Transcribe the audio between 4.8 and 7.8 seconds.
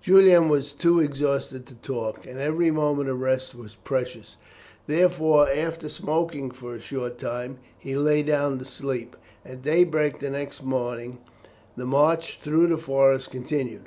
Therefore, after smoking for a short time,